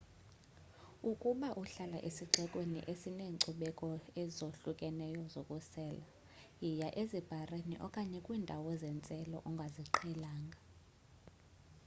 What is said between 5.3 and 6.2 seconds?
zokusela